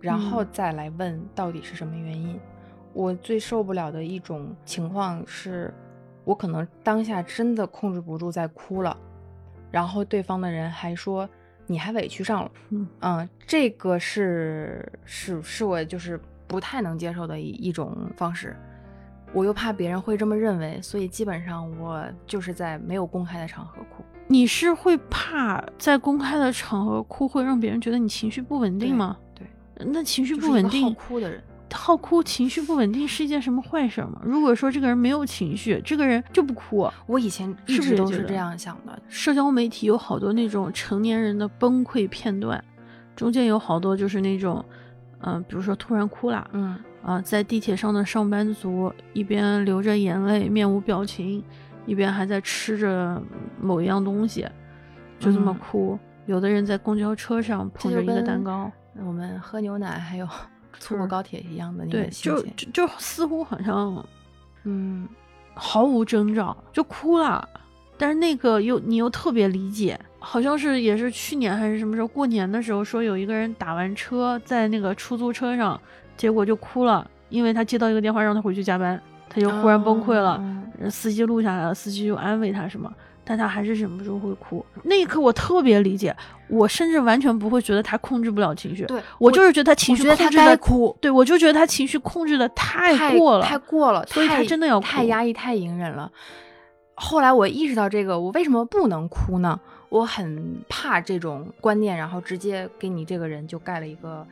[0.00, 2.38] 然后再来问到底是什么原因。
[2.92, 5.72] 我最受不了的一种情况是，
[6.24, 8.94] 我可能当下真的控制不住在哭了，
[9.70, 11.26] 然后对方的人还说
[11.66, 12.50] 你还委屈上了。
[13.00, 18.56] 嗯，这个是是是我就是不太能接受的一一种方式。
[19.32, 24.04] 我又怕别人会这么认为，所以基本上我就是在没有公开的场合哭。
[24.28, 29.16] 你是会怕在公开的场合哭会让别人觉得你情绪不稳定吗？
[29.34, 29.46] 对，
[29.86, 34.20] 那情绪不稳定，好哭的人，好哭，情绪不稳定是一件什么坏事吗？
[34.24, 36.88] 如果说这个人没有情绪，这个人就不哭。
[37.06, 38.98] 我以前一直都是这样想的。
[39.08, 42.62] 社交媒体有好多那种成年人的崩溃片段，
[43.14, 44.64] 中间有好多就是那种，
[45.20, 46.76] 嗯，比如说突然哭了，嗯。
[47.02, 51.40] 啊，在地铁上的上班族一边流着眼泪，面无表情，
[51.86, 53.22] 一边还在吃着
[53.60, 54.44] 某一样东西，
[55.20, 55.96] 就这么哭。
[56.26, 58.68] 有的人在公交车上捧着一个蛋糕，
[59.04, 60.28] 我们喝牛奶还有
[60.80, 64.04] 坐过高铁一样的那个心情，就就似乎好像，
[64.64, 65.08] 嗯，
[65.54, 67.48] 毫无征兆就哭了。
[67.96, 69.96] 但是那个又你又特别理解，
[70.26, 75.80] 好像是也是去年还是什么时候过年的时候，说有一个人打完车在那个出租车上。
[76.16, 80.42] 结果就哭了，因为他接到一个电话让他回去加班，他就忽然崩溃了。
[80.90, 82.90] 司机录下来了，司机就安慰他什么，
[83.22, 84.64] 但他还是忍不住会哭。
[84.84, 86.16] 那一刻我特别理解，
[86.48, 88.86] 我甚至完全不会觉得他控制不了情绪。
[88.86, 96.10] 对我就是觉得他情绪控制的哭，对我就觉得他情绪控制的太过了，太过了，所以他真的要太压抑、太隐忍了。
[96.94, 99.60] 后来我意识到这个，我为什么不能哭呢？
[99.88, 104.26] 我很怕这种观念，然后直接给你这个人就盖了一个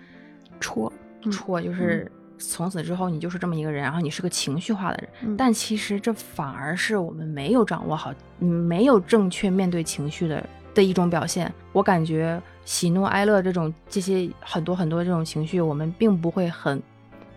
[0.60, 0.92] 戳。
[1.30, 11.50] 戳就是从此之后你就是这么一个人，然后你是个情绪化的人，但其实这反而是我们没有掌握好，没有正确面对情绪的的一种表现。
[11.72, 16.82] 我感觉喜怒哀乐这种这些很多很多这种情绪，我们并不会很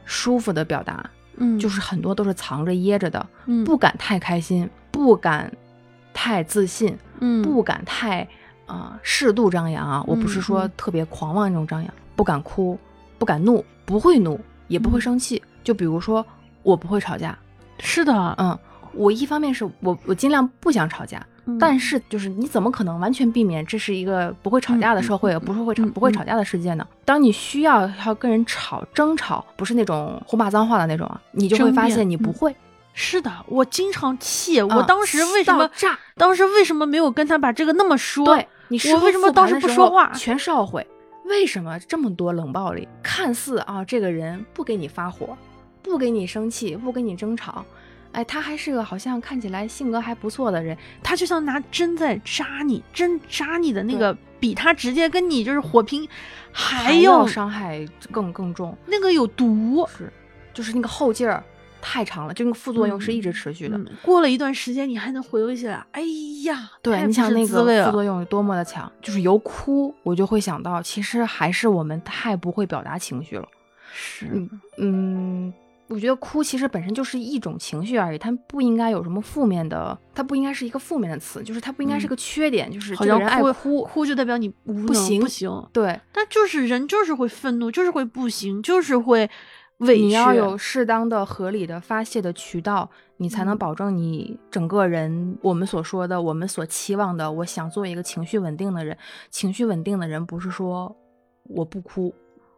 [0.03, 5.49] 舒服的表达，嗯，就是很多都是藏着掖着的，嗯，不敢太开心，不敢
[6.19, 8.27] 太自信，嗯，不敢太
[8.65, 12.75] 啊适度张扬啊，我不是说特别狂妄那种张扬，不敢哭。
[13.19, 15.41] 不敢怒，不会怒，也不会生气。
[15.63, 16.23] 就比如说，
[16.62, 17.36] 我不会吵架，
[17.80, 18.56] 是的，嗯，
[18.93, 26.86] 我一方面是我我尽量不想吵架，嗯但是就是你怎么可能完全避免这是一个不会吵架的社会，不是会吵嗯不会吵架的世界呢？
[27.03, 32.56] 当你需要要跟人吵争吵，不是那种胡骂脏话的那种啊，你就会发现你不会。
[32.99, 35.99] 是的，我经常气，我嗯当时为什么炸？
[36.15, 38.25] 当时为什么没有跟他把这个那么说？
[38.25, 40.86] 对你我为什么当时不说话全是懊悔。
[41.25, 42.88] 为什么这么多冷暴力？
[43.03, 45.38] 看似啊，这个人不给你发火，
[45.83, 47.63] 不给你生气，不跟你争吵，
[48.13, 50.75] 哎，他还是个好像看起来性格还不错的人。
[51.03, 56.10] 他就像拿针在扎你，针扎你的那个比他直接跟你就是火拼
[56.51, 59.88] 还要要伤害更更重，那个有毒。
[59.95, 60.12] 是，
[60.51, 61.43] 就是那个后劲儿
[61.82, 63.78] 太长了，就那个副作用是一直持续的。
[63.78, 65.86] 嗯过了一段时间，你还能回味起来。
[65.92, 66.02] 哎
[66.44, 67.48] 呀，对你想那个
[67.86, 73.48] 副作用有多么的强，就是由哭我就会想到，其实还是我们太不会表达情绪了。
[73.94, 75.54] 是嗯嗯，
[75.88, 85.50] 我觉得哭其实本身就是一种情绪而已，它不应该有什么负面的，它不应该是一个负面的词，就是它不应该是个缺点，就是好像这个人爱哭哭，哭就代表你无能不行不行。
[85.74, 89.30] 对，但就是人就是会愤怒，就是会不行，就是会
[89.80, 90.04] 委屈。
[90.04, 98.98] 你要有适当的、合理的发泄的渠道，你才能嗯保证你整个人，我们所说的，我们所期望的，我想做一个情绪稳定的人。
[99.30, 100.96] 情绪稳定的人不是说
[101.44, 102.13] 我不哭，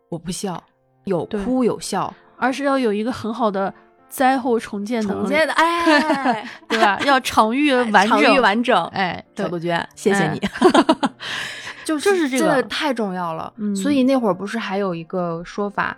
[0.10, 0.62] 我不笑，
[1.06, 3.74] 有哭有笑，而是要有一个很好的
[4.08, 7.00] 灾后重建能力，重建的，哎， 对吧？
[7.06, 10.50] 要场域完整，场域完整，哎，对小杜鹃，谢谢哎你。
[11.86, 13.52] 就就是这真的个太重要了。
[13.58, 15.98] 嗯所以那会儿不是还有一个说法，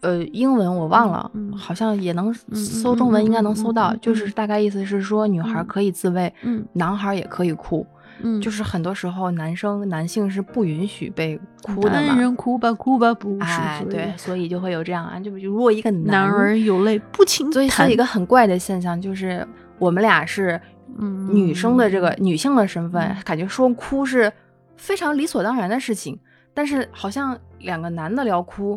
[0.00, 7.86] 呃，英文我忘了，好像也能嗯搜中文，应该能搜到，就是大概意思是说，女孩嗯可以自慰，嗯男孩也可以哭。
[8.20, 12.18] 嗯，就是很多时候男生男性是不允许被哭的男。
[12.18, 19.46] 人哭吧哭吧不是哎，罪对，所以就会有这样啊，就比如如果一个男儿有泪不轻弹，所以，所以一个很怪的现象就是，
[19.78, 20.60] 我们俩是
[20.98, 24.32] 嗯女生的这个女性的身份，嗯感觉说哭是
[24.76, 26.18] 非常理所当然的事情，
[26.52, 28.76] 但是好像两个男的聊哭，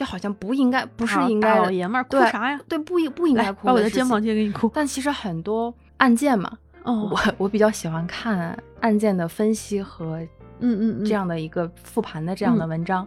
[0.00, 2.58] 就好像不应该，不是应该，大老爷们儿哭啥呀？
[2.66, 4.70] 对，不应不应该，哭把我的肩膀借给你哭。
[4.72, 6.50] 但其实很多案件嘛，
[6.84, 10.16] 哦我，我比较喜欢看案件的分析和
[10.60, 13.06] 嗯嗯嗯，这样的一个复盘的这样的嗯文章，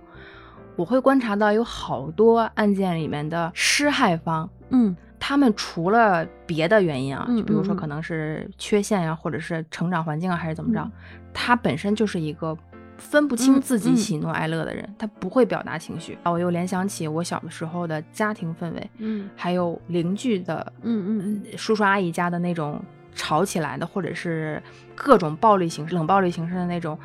[0.76, 10.92] 我会观察到有好多案件里面的施害方，嗯他们除了别的原因啊，嗯就比如说可能是缺陷呀、或者是成长环境啊，还是怎么着，嗯
[11.34, 12.56] 他本身就是一个
[12.98, 16.32] 分不清嗯自己嗯喜怒哀乐的人，他不会表达情绪啊。
[16.32, 22.82] 我又联想起我小的时候的家庭氛围，嗯还有邻居的，嗯嗯叔叔阿姨家的那种
[23.16, 24.62] 吵起来的，或者是
[24.96, 26.98] 各种暴力形式、冷暴力形式的那种，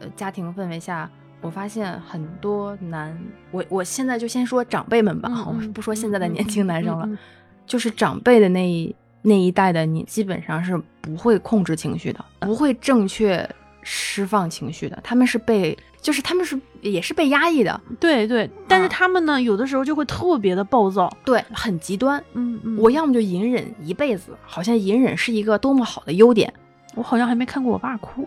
[0.00, 1.10] 呃，家庭氛围下。
[1.40, 3.18] 我发现很多男，
[3.50, 7.18] 我我现在就先说长辈们吧，我不说现在的年轻男生了，
[7.66, 13.44] 就是长辈的那一那一代的你，基本上是不会控制情绪的，不会正确
[13.82, 21.14] 释放情绪的，他们是被，就是他们是也是被压抑的，对对，但是啊他们呢，有的时候就会特别的暴躁。
[21.24, 22.22] 对，很极端。
[22.34, 26.52] 嗯嗯，我要么就隐忍一辈子，好像隐忍是一个多么好的优点。
[26.94, 28.26] 我好像还没看过我爸哭，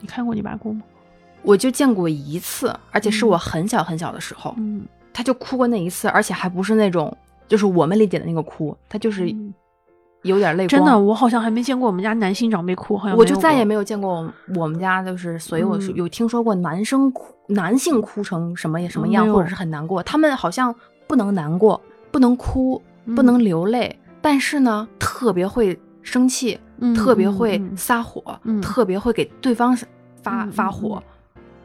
[0.00, 0.82] 你看过你爸哭吗？
[1.42, 7.16] 我就见过一次，而且是嗯我很小很小的时候，嗯，他就哭过那一次，而且还不是那种
[7.48, 9.52] 就是我们理解的那个哭，他就是嗯
[10.26, 10.68] 有点泪光。
[10.68, 15.94] 真的，我好像还没见过我们家男性长辈哭，好像我就再也没没有见过我我们家就是所以我是嗯。
[15.96, 20.74] 有听说过男生哭，男性哭成什么什么样，或者是很难过，他们好像
[21.06, 23.14] 不能难过，不能哭，嗯。
[23.14, 28.60] 不能流泪，但是呢，特别会生气，嗯特别会撒火，嗯。
[28.60, 29.76] 特别会给对方
[30.22, 31.02] 发、发火，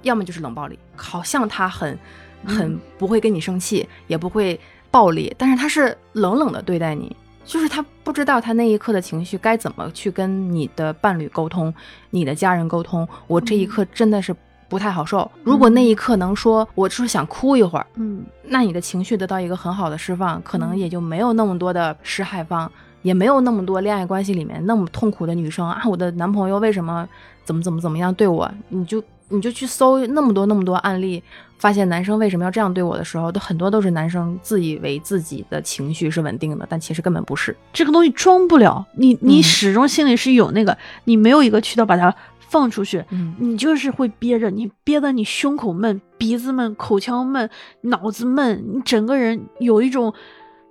[0.03, 1.97] 要么就是冷暴力，好像他很
[2.45, 7.15] 很嗯不会跟你生气，也不会暴力，但是他是冷冷的对待你。
[7.45, 11.73] 就是他不知道他那一刻的情绪该怎么去跟你的伴侣沟通，
[12.09, 13.07] 你的家人沟通。
[13.27, 14.33] 我这一嗯刻真的是
[14.69, 15.29] 不太好受。
[15.43, 27.07] 如果那一刻能说，我就是想哭一会儿，嗯那你的情绪得到一个很好的释放，可能嗯也就没有那么多的施害方，也没有那么多恋爱关系里面那么痛苦的女生啊，我的男朋友为什么
[27.43, 28.49] 怎么怎么怎么样对我？
[28.69, 31.23] 你就你就去搜那么多那么多案例，
[31.57, 37.55] 发现男生为什么要这样对我的时候，都很多都是男生自以为自己的情绪是稳定的，但其实根本不是。
[37.71, 47.49] 这个东西装不了，你你嗯始终心里是有那个，你没有一个渠道把它放出去，嗯你就是会憋着，你憋得你胸口闷、鼻子闷、口腔闷、
[47.81, 50.13] 脑子闷，你整个人有一种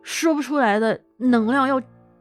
[0.02, 1.80] 说不出来的能量要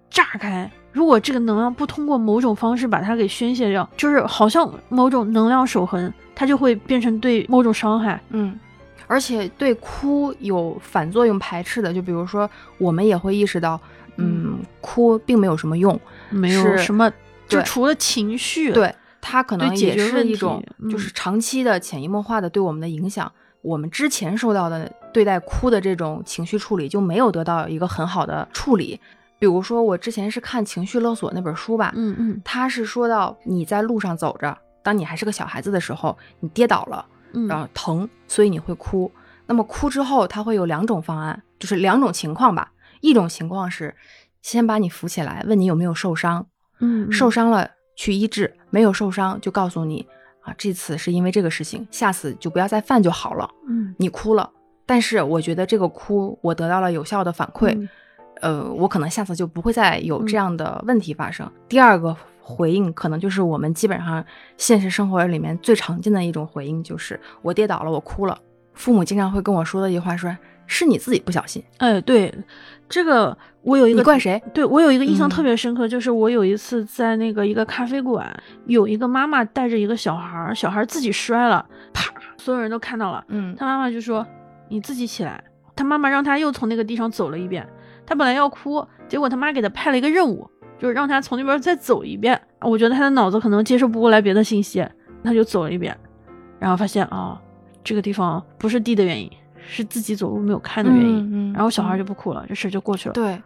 [0.10, 0.71] 炸开。
[0.91, 8.19] 如果这个能量不通过某种方式把它给宣泄掉，就是好像某种能量守恒，它就会变成对某种伤害。
[8.30, 8.60] 嗯，
[9.06, 13.80] 而且对哭有反作用排斥的，就比如说我们也会意识到，
[14.17, 15.99] 嗯，哭并没有什么用，
[16.30, 17.12] 没有什么，
[17.47, 23.32] 就除了情绪，对它可能解也是一种嗯就是长期的潜移默化的对我们的影响。
[23.62, 28.99] 我们之前受到的对待哭的这种情绪处理就没有得到一个很好的处理。
[29.39, 39.10] 比如说，我之前是看《情绪勒索》那本书吧，嗯嗯他是说到你在路上走着，当你还是个小孩子的时候，你跌倒了，嗯，然后疼，所以你会哭。
[39.47, 42.71] 那么哭之后，他会有两种方案，就是两种情况吧。
[43.02, 43.95] 一种情况是
[44.41, 46.45] 先把你扶起来，问你有没有受伤，
[46.80, 50.06] 嗯受伤了去医治，没有受伤就告诉你
[50.41, 53.49] 啊，这次是因为这个事情，下次就不要再犯就好了。
[53.67, 54.52] 嗯你哭了，
[54.86, 57.89] 但是我觉得这个哭我得到了有效的反馈，嗯
[58.41, 61.49] 呃，我可能下次就不会再有这嗯样的问题发生。
[61.67, 64.23] 第二个回应可能就是我们基本上
[64.58, 68.38] 现实生活里面最常见的一种回应，就是我跌倒了，我哭了。
[68.73, 72.34] 父母经常会跟我说的一句话说：“是你自己不小心，哎，对，
[72.88, 78.34] 这个我有一个你怪谁？”对我有一个印象嗯特别深刻，就是我有一次在那个一个咖啡馆，
[78.67, 84.25] 有一个妈妈带着一个小孩儿，小孩儿自己摔了，啪，所有人都看到了，嗯他妈妈就说
[84.69, 85.43] ：“你自己起来。”
[85.75, 87.67] 他妈妈让他又从那个地上走了一遍，
[88.10, 92.41] 他本来要哭，结果他妈给他派了一个任务，就是让他从那边再走一遍。
[92.60, 94.84] 我觉得他的脑子可能接受不过来别的信息，
[95.24, 95.95] 他就走了一遍，
[96.58, 97.39] 然后发现啊、
[97.84, 101.17] 这个地方不是地的原因，是自己走路没有看的原因。
[101.17, 103.13] 嗯嗯然后小孩嗯就不哭了，这事儿就过去了。
[103.13, 103.39] 对，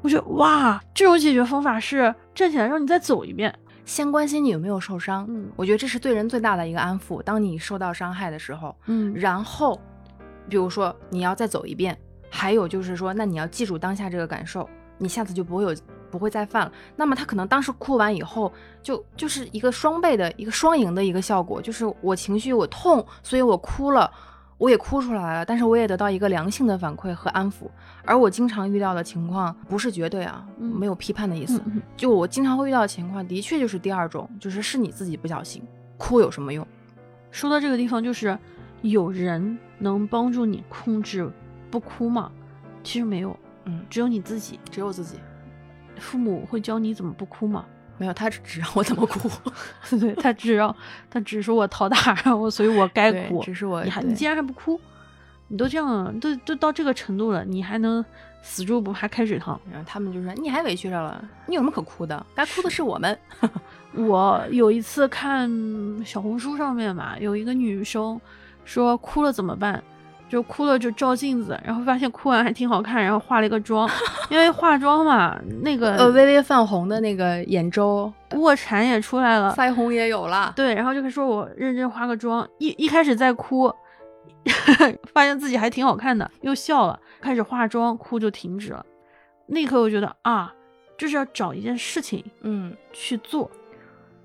[0.00, 3.54] 我觉得哇，这种解决方法是站起来让你再走一遍。
[3.84, 5.26] 先关心你有没有受伤。
[5.28, 7.22] 嗯我觉得这是对人最大的一个安抚。
[7.22, 9.78] 当你受到伤害的时候，嗯然后，
[10.48, 11.96] 比如说你要再走一遍，
[12.36, 14.68] 还有就是说，那你要记住当下这个感受，
[14.98, 15.74] 你下次就不会有
[16.10, 16.72] 不会再犯了。
[16.94, 24.10] 那么他可能当时哭完以后，就就是一个双倍的一个双赢的一个效果，就是我情绪我痛，所以我哭了。
[24.58, 27.68] 我也哭出来了，但是我也得到一个良性的反馈和安抚。
[28.06, 31.60] 而我经常遇到的情况不是绝对啊，嗯没有批判的意思。
[31.94, 35.62] 就我经常会遇到的情况，的确就是第二种，就是是你自己不小心，
[35.98, 36.66] 哭有什么用？
[37.30, 38.38] 说到这个地方，就是
[38.80, 41.30] 有人能帮助你控制
[41.70, 42.30] 不哭吗？
[42.82, 44.58] 其实没有，嗯，只有你自己。
[44.70, 45.16] 只有自己，
[45.98, 47.64] 父母会教你怎么不哭吗？
[47.98, 49.30] 没有他只只让我怎么哭，
[49.98, 50.74] 对他只让
[51.08, 53.42] 他只说我讨打，然后所以我该哭。
[53.42, 54.78] 只是我你还你竟然还不哭，
[55.48, 58.04] 你都这样都都到这个程度了，你还能
[58.42, 59.58] 死猪不怕开水烫？
[59.72, 62.26] 然后他们就说你还委屈着了，你有什么可哭的？
[62.34, 63.18] 该哭的是我们。
[63.96, 65.50] 我有一次看
[66.04, 68.20] 小红书上面嘛，有一个女生
[68.66, 69.82] 说哭了怎么办？
[70.28, 73.88] 就哭了就照镜子，然后发现哭完还挺好看，然后化了一个妆，
[74.28, 80.52] 因为化妆嘛，那个呃，微微泛红的那个眼周，卧蚕也出来了，腮红也有了。
[80.56, 83.72] 对，然后就开始说我认真化个妆，一一开始在哭，
[85.14, 88.84] 发现自己还挺好看的，又笑了，开始化妆，哭就停止了。
[89.46, 90.52] 那一刻我觉得啊，
[90.98, 93.48] 就是要找一件事情嗯，去做，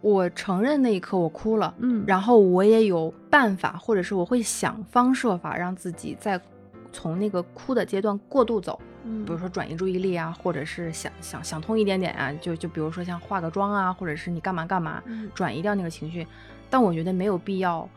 [0.01, 6.39] 我承认那一刻我哭了，嗯，然后我也有办法，或者是我会想方设法让自己在
[6.91, 8.79] 从那个哭的阶段过渡走。
[9.03, 16.27] 嗯比如说转移注意力啊，或者是想想想通一点点啊，就就比如说像化个妆啊，或者是你干嘛干嘛，嗯转移掉那个情绪。
[16.69, 17.89] 但我觉得没有必要，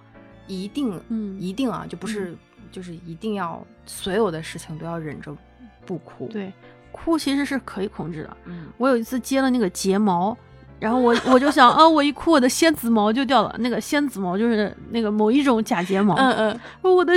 [0.47, 2.35] 一定，嗯一定啊，就不是、
[2.73, 5.37] 就是一定要所有的事情都要忍着
[5.85, 6.51] 不哭。，对，
[6.91, 8.37] 哭其实是可以控制的。
[8.47, 10.35] 嗯，我有一次接了那个睫毛，
[10.79, 13.55] 然后我我就想 啊，我一哭我的仙子毛就掉了。
[13.59, 17.13] 那个仙子毛就是那个某一种假睫毛，嗯嗯，我的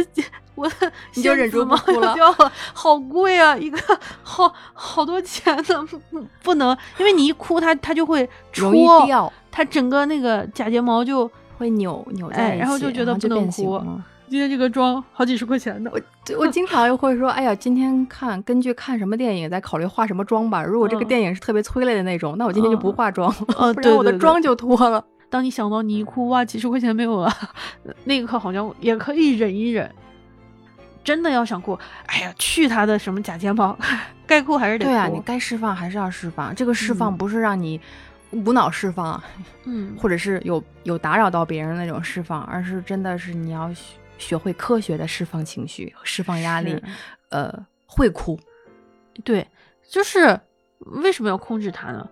[0.55, 3.77] 我的 你就忍住不哭了仙子毛就掉了，好贵啊，一个
[4.23, 11.29] 好好多钱呢，不不能，因为你一哭它它就会容易戳，掉，它整个那个假睫毛就。
[11.59, 15.99] 会扭扭在哎一起，然后就觉得不能哭了今天这个妆好几十块钱的，我
[16.39, 20.61] 我经常又会说，哎呀，今天看根据看什么电影再考虑化什么妆吧。
[20.63, 25.03] 如果这个嗯电影是特别催泪的那种，那我今天就不嗯化妆了，哦 不然我的妆就脱了。
[25.29, 27.33] 当你想到你一哭哇几十块钱没有了，
[28.03, 29.89] 那一刻好像也可以忍一忍。
[31.03, 31.77] 真的要想哭，
[32.07, 33.77] 哎呀，去他的什么假睫毛，
[34.25, 34.91] 该哭还是得哭。
[34.91, 36.53] 对啊，你该释放还是要释放。
[36.53, 37.79] 这个释放嗯不是让你
[38.31, 39.23] 无脑释放啊，
[39.63, 43.71] 嗯，或者是有有打扰到别人那种释放，而是真的是你要
[44.17, 46.81] 学学会科学的释放情绪、释放压力。
[47.29, 47.53] 呃，
[47.85, 48.39] 会哭，
[49.23, 49.45] 对，
[49.89, 50.39] 就是
[50.79, 52.09] 为什么要控制他呢？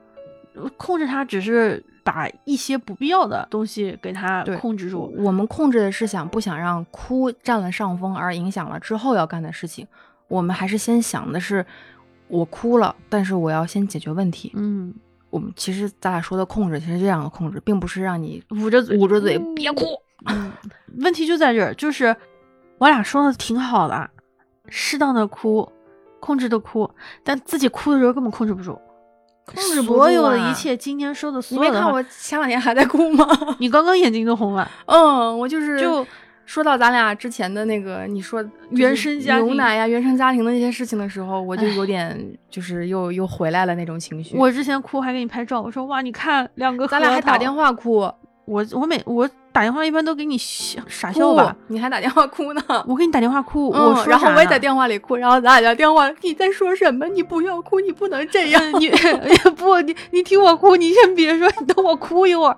[0.77, 5.13] 控制他只是把一些不必要的东西给他对控制住。
[5.17, 9.87] 我们控制的是想不想让哭占了上风，而影响了之后要干的事情。
[10.27, 11.65] 我们还是先想的是，
[12.27, 14.51] 我哭了，但是我要先解决问题。
[14.55, 14.93] 嗯，
[15.29, 19.85] 我们其实咱俩说的控制，其实这样的控制，并不是让你捂着嘴，捂着嘴嗯别哭。
[20.27, 20.51] 嗯，
[21.01, 22.15] 问题就在这儿，就是
[22.77, 24.09] 我俩说的挺好的，
[24.69, 25.69] 适当的哭，
[26.19, 26.89] 控制的哭，
[27.23, 28.79] 但自己哭的时候根本控制不住。
[29.45, 33.27] 控制不住所有的啊一切，今天说的你所有的话，没看我前两天还在哭吗？
[33.59, 36.03] 你刚刚眼睛都红了，嗯，我就是就
[36.47, 44.35] 说到咱俩之前的那个，你说就是原生家庭牛奶呀、原生家庭的那些事情的时候，我就有点就是又又回来了那种情绪。
[44.35, 48.11] 我之前哭还给你拍照，我说哇，你看两个，咱俩还打电，话哭，
[48.45, 52.61] 我我每我打电话一般都给你笑傻笑吧，，你还打电话哭呢。
[52.85, 57.07] 我给你打电话哭，嗯然后我也在电话里哭，然后咱俩在电话，你在说什么？
[57.07, 58.61] 你不要哭，你不能这样。
[58.77, 58.89] 你
[59.55, 62.57] 不，你你听我哭，你先别说，你等我哭一会儿，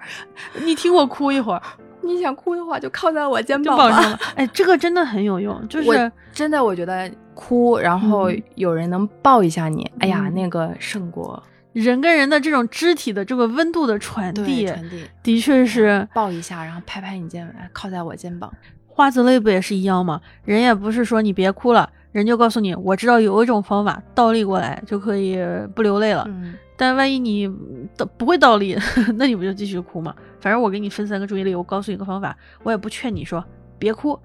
[0.65, 1.61] 你听我哭一会儿，
[2.01, 4.19] 你想哭的话，就靠在我肩膀上了。
[4.33, 11.43] 哎，这个真的很有用，就是真的，我觉得哭，然后嗯有人能抱一下你，哎呀，嗯那个胜过
[11.73, 15.03] 人跟人的这种肢体的这个温度的传递，传递。
[15.21, 18.51] 的确是抱一下，然后拍拍你肩，膀靠在我肩膀。
[18.87, 20.19] 花泽类不也是一样吗？
[20.43, 25.37] 人也不是说你别哭了，人就告诉你，我知道有一种方法倒立过来就可以
[25.75, 26.25] 不流泪了。
[26.27, 27.47] 嗯，但万一你
[27.95, 28.75] 倒不会倒立，
[29.15, 30.15] 那你不就继续哭吗？
[30.39, 33.45] 反正我给你分散个注意力，我告诉你一个方法，我也不劝你说
[33.77, 34.19] 别哭，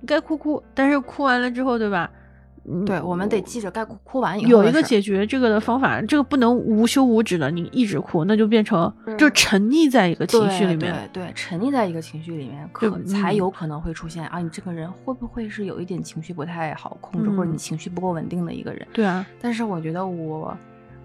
[0.00, 2.10] 你该哭哭，但是哭完了之后，对吧？
[2.68, 10.92] 嗯对，我们得记着该哭哭完以后有一个解决这个的方法，这个不能无休无止的，你一直哭，那就变成就沉溺在一个情绪里面。
[11.12, 18.86] 对对对，沉溺在一个情绪里面，可才嗯有可能会出现啊，你这个人会不会是有一点情绪不太好控制，或者嗯你情绪不够稳定的一个人？
[18.92, 20.56] 对啊，但是我觉得我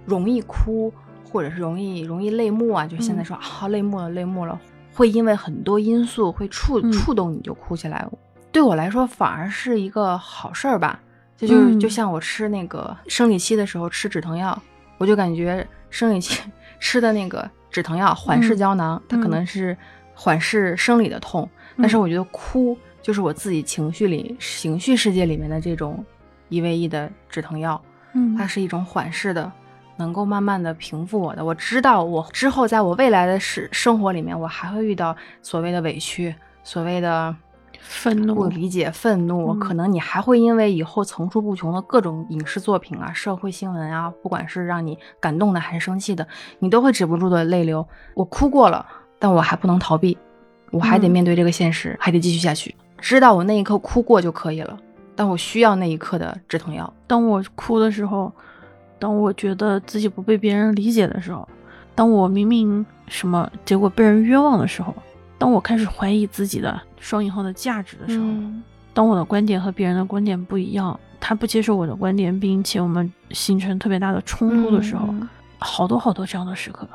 [0.06, 0.92] 容易哭，
[1.32, 4.60] 或者是容易容易泪目啊，就现在嗯说、啊泪目了泪目了，
[4.94, 8.08] 会因为很多因素会触、嗯触动你就哭起来。
[8.52, 11.00] 对我来说反而是一个好事儿吧，
[11.42, 14.56] 这就是、嗯就像我吃那个生理期的时候吃止疼药，
[15.00, 16.40] 我就感觉生理期
[16.80, 19.76] 吃的那个止疼药缓释嗯胶囊，它可嗯能是
[20.14, 26.06] 缓释生理的痛，但是嗯我觉得哭就是我自己情绪里情绪世界里面的这种
[26.50, 27.82] 一 v 一的止疼药。
[28.14, 29.52] 嗯它是一种缓释的，
[29.98, 31.44] 能够慢慢的平复我的。
[31.44, 37.36] 我知道我之后在我未来的生生活里面，我还会遇到所谓的委屈，所谓的
[37.82, 46.26] 愤怒不理解、愤怒，嗯可能你还会因为以后层出不穷的各种影视作品啊、社会新闻啊，不管是让你感动的还是生气的，
[46.60, 47.86] 你都会止不住的泪流。
[48.14, 48.86] 我哭过了，
[49.20, 50.18] 但我还不能逃避，
[50.72, 52.74] 我还得嗯面对这个现实，还得继续下去。
[52.98, 54.78] 知道我那一刻哭过就可以了，
[55.16, 56.92] 但我需要那一刻的止痛药。
[57.08, 58.32] 当我哭的时候，
[59.00, 61.48] 当我觉得自己不被别人理解的时候，
[61.96, 64.94] 当我明明什么结果被人冤枉的时候，
[65.42, 68.62] 当我开始怀疑自己的双引号的价值的时候，嗯。
[68.94, 75.28] 当我的观点和别人的观点不一样，他不接受我的观点，并且我们形成特别大的冲突的时候，嗯。
[75.58, 76.88] 好多好多这样的时刻，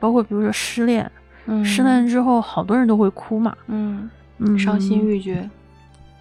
[0.00, 1.08] 包括比如说失恋，
[1.46, 1.64] 嗯。
[1.64, 5.48] 失恋之后好多人都会哭嘛，嗯，嗯，伤心欲绝。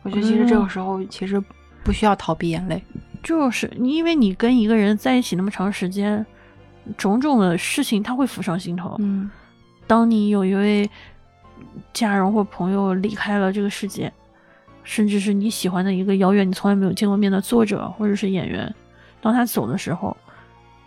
[0.03, 1.43] 我觉得其实这个时候其实
[1.83, 2.79] 不需要逃避眼泪。
[3.23, 6.23] 就是你，因为你跟一个人在一起那么长时间，
[6.95, 8.95] 种种的事情他会浮上心头。
[8.99, 9.31] 嗯。
[9.85, 10.89] 当你有一位
[11.93, 14.11] 家人或朋友离开了这个世界，
[14.83, 18.73] 甚至是你喜欢的一个遥远你从来没有见过面的作者或者是演员，
[19.21, 20.15] 当他走的时候，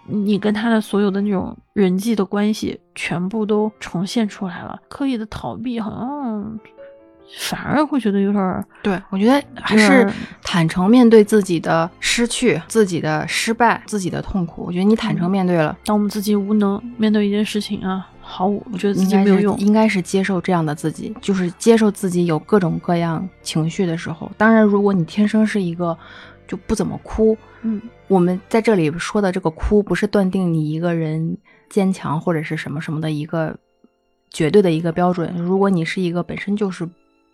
[0.06, 4.80] 你跟他的所有的那种人际的关系全部都呈现出来了。
[4.88, 6.60] 刻意的逃避，好像
[7.38, 10.08] 反而会觉得有点儿对，我觉得还是
[10.42, 14.64] 坦诚面对自己的失去、自己的失败、自己的痛苦。
[14.64, 24.31] 我觉得你坦诚面对了，当我们自己无能面对一件事情啊，毫无我觉得自应该是己没有用，应该是接受这样的自己，就是接受自己有各种各样情绪的时候。
[24.37, 25.97] 当然，如果你天生是一个
[26.49, 31.39] 就不怎么哭，嗯我们在这里说的这个哭，不是断定你一个人
[31.70, 33.57] 坚强或者是什么什么的一个
[34.31, 35.35] 绝对的一个标准。
[35.37, 36.89] 如果你是一个本身就是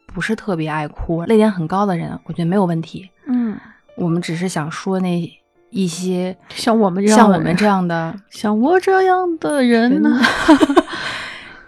[0.07, 3.09] 不是特别爱哭、泪点很高的人，我觉得没有问题。
[3.27, 3.57] 嗯，
[3.97, 5.41] 我们只是想说那
[5.71, 10.21] 一些像我们这样像我们这样的像我这样的人呢，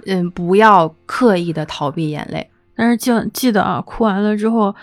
[0.06, 2.50] 嗯，不要刻意的逃避眼泪。
[2.76, 4.74] 但是记记得啊，哭完了之后，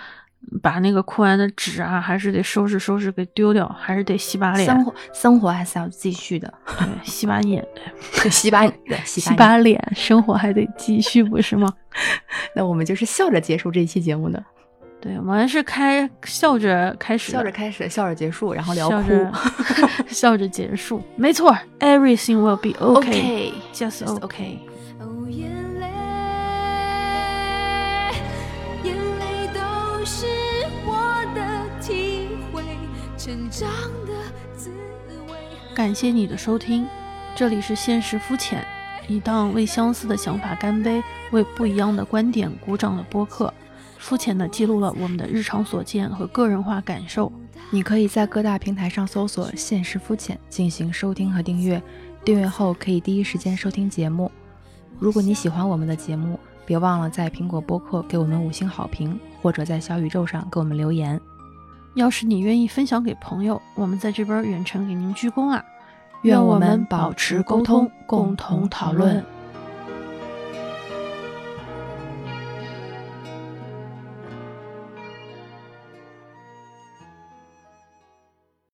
[0.62, 7.66] 把那个哭完的纸啊，还是得收拾收拾给丢掉，还是得洗把脸，生活生活还是要继续的，对，洗把眼，
[8.32, 11.72] 洗把对洗洗把把脸，生活还得继续，不是吗？
[12.56, 14.42] 那我们就是笑着结束这一期节目的，
[15.02, 18.96] 对，我们是开笑着开始，笑着开始，笑着结束，然后聊哭。
[18.96, 19.34] 笑着
[20.08, 24.28] 笑着结束，没错，everything will be okay, just Just okay.
[24.28, 24.58] okay
[35.82, 36.86] 感谢你的收听，
[37.36, 38.64] 这里是现实肤浅，
[39.08, 41.02] 一档为相似的想法干杯，
[41.32, 43.52] 为不一样的观点鼓掌的播客。
[43.98, 47.34] 肤浅的记录了我们的日常所见和个人化感受，
[47.72, 51.82] 你可以在各大平台上搜索“现实肤浅”进行收听和订阅，
[52.24, 54.32] 订阅后可以第一时间收听节目。
[55.00, 61.20] 如果你喜欢我们的节目，别忘了在苹果播客给我们五星好评，或者在小宇宙上给我们留言。
[61.96, 65.66] 要是你愿意分享给朋友，我们在这边远程给您鞠躬啊！
[66.24, 69.24] 愿我们保持沟通，共同讨论。